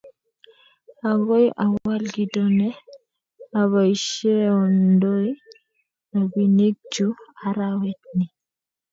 Agoi 1.09 1.45
awal 1.65 2.01
kito 2.15 2.43
ne 2.57 2.69
aboisiondoi 3.59 5.29
robinikchu 6.13 7.07
arawet 7.47 8.01
ni 8.17 8.25